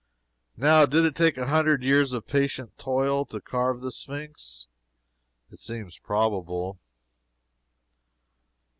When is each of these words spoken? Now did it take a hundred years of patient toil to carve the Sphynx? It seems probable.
Now 0.57 0.87
did 0.87 1.05
it 1.05 1.13
take 1.15 1.37
a 1.37 1.45
hundred 1.45 1.83
years 1.83 2.11
of 2.11 2.25
patient 2.25 2.75
toil 2.79 3.23
to 3.25 3.39
carve 3.39 3.81
the 3.81 3.91
Sphynx? 3.91 4.65
It 5.51 5.59
seems 5.59 5.99
probable. 5.99 6.79